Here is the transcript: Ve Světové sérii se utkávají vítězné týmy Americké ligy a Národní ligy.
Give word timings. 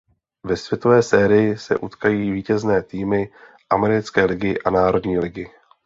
Ve 0.43 0.57
Světové 0.57 1.03
sérii 1.03 1.57
se 1.57 1.77
utkávají 1.77 2.31
vítězné 2.31 2.83
týmy 2.83 3.31
Americké 3.69 4.25
ligy 4.25 4.59
a 4.61 4.69
Národní 4.69 5.19
ligy. 5.19 5.51